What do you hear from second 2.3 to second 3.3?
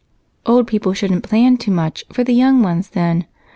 young ones, then.